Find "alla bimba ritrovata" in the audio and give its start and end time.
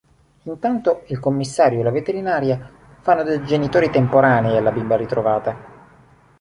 4.57-5.55